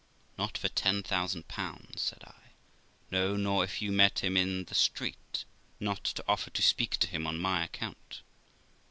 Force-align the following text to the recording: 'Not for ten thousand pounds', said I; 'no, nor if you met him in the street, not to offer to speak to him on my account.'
'Not 0.35 0.57
for 0.57 0.67
ten 0.67 1.03
thousand 1.03 1.47
pounds', 1.47 2.01
said 2.01 2.23
I; 2.25 2.53
'no, 3.11 3.35
nor 3.37 3.63
if 3.63 3.83
you 3.83 3.91
met 3.91 4.23
him 4.23 4.35
in 4.35 4.63
the 4.65 4.73
street, 4.73 5.45
not 5.79 6.03
to 6.05 6.25
offer 6.27 6.49
to 6.49 6.61
speak 6.63 6.97
to 7.01 7.07
him 7.07 7.27
on 7.27 7.37
my 7.37 7.63
account.' 7.63 8.21